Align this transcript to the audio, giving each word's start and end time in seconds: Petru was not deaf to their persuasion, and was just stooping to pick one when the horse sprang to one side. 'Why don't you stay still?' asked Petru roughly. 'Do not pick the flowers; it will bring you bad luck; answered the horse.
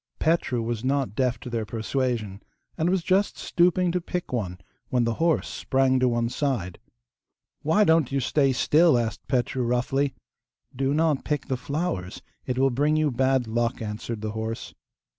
Petru 0.17 0.63
was 0.63 0.83
not 0.83 1.13
deaf 1.13 1.39
to 1.41 1.47
their 1.51 1.63
persuasion, 1.63 2.41
and 2.75 2.89
was 2.89 3.03
just 3.03 3.37
stooping 3.37 3.91
to 3.91 4.01
pick 4.01 4.33
one 4.33 4.57
when 4.89 5.03
the 5.03 5.13
horse 5.21 5.47
sprang 5.47 5.99
to 5.99 6.07
one 6.09 6.27
side. 6.27 6.79
'Why 7.61 7.83
don't 7.83 8.11
you 8.11 8.19
stay 8.19 8.51
still?' 8.51 8.97
asked 8.97 9.27
Petru 9.27 9.61
roughly. 9.61 10.15
'Do 10.75 10.95
not 10.95 11.23
pick 11.23 11.49
the 11.49 11.55
flowers; 11.55 12.23
it 12.47 12.57
will 12.57 12.71
bring 12.71 12.95
you 12.95 13.11
bad 13.11 13.45
luck; 13.45 13.79
answered 13.79 14.21
the 14.21 14.31
horse. 14.31 14.73